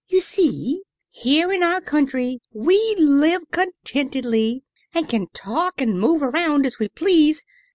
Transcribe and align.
"You 0.07 0.19
see, 0.19 0.81
here 1.11 1.51
in 1.51 1.61
our 1.61 1.79
country 1.79 2.39
we 2.51 2.95
live 2.97 3.43
contentedly, 3.51 4.63
and 4.95 5.07
can 5.07 5.27
talk 5.31 5.79
and 5.79 5.99
move 5.99 6.23
around 6.23 6.65
as 6.65 6.79
we 6.79 6.89
please. 6.89 7.43